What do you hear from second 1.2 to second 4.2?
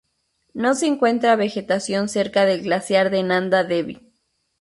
vegetación cerca del glaciar de Nanda Devi.